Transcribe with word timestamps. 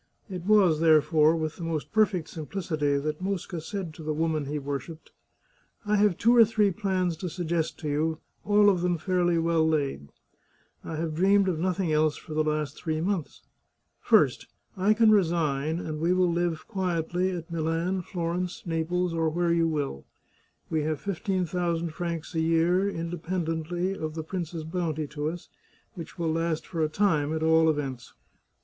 It 0.31 0.45
was, 0.47 0.79
therefore, 0.79 1.35
with 1.35 1.57
the 1.57 1.63
most 1.63 1.91
per 1.93 2.07
fect 2.07 2.27
simplicity 2.27 2.97
that 2.97 3.21
Mosca 3.21 3.61
said 3.61 3.93
to 3.93 4.01
the 4.03 4.15
woman 4.15 4.45
he 4.47 4.57
worshipped:" 4.57 5.11
I 5.85 5.97
have 5.97 6.17
two 6.17 6.35
or 6.35 6.43
three 6.43 6.71
plans 6.71 7.15
to 7.17 7.29
suggest 7.29 7.77
to 7.81 7.87
you, 7.87 8.17
all 8.43 8.71
of 8.71 8.81
them 8.81 8.97
fairly 8.97 9.37
well 9.37 9.63
laid. 9.63 10.07
I 10.83 10.95
have 10.95 11.13
dreamed 11.13 11.47
of 11.47 11.59
nothing 11.59 11.91
else 11.93 12.17
for 12.17 12.33
the 12.33 12.43
last 12.43 12.75
three 12.81 12.99
months. 12.99 13.43
First, 14.01 14.47
I 14.75 14.95
can 14.95 15.11
resign, 15.11 15.77
and 15.79 15.99
we 15.99 16.13
will 16.13 16.31
live 16.31 16.67
quietly 16.67 17.29
at 17.29 17.51
Milan, 17.51 18.01
Florence, 18.01 18.63
Naples, 18.65 19.13
or 19.13 19.29
where 19.29 19.53
you 19.53 19.67
will. 19.67 20.03
We 20.71 20.81
have 20.81 20.99
fifteen 20.99 21.45
thousand 21.45 21.89
francs 21.93 22.33
a 22.33 22.39
year, 22.41 22.89
independently 22.89 23.93
of 23.95 24.15
the 24.15 24.23
prince's 24.23 24.63
bounty 24.63 25.05
to 25.09 25.29
us, 25.29 25.49
which 25.93 26.17
will 26.17 26.31
last 26.33 26.65
for 26.65 26.81
a 26.83 26.89
time, 26.89 27.31
at 27.35 27.43
all 27.43 27.69
events. 27.69 28.15